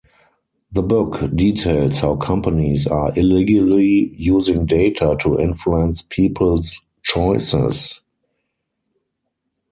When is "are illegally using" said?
2.87-4.65